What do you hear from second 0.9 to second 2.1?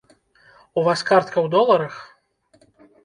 картка ў доларах?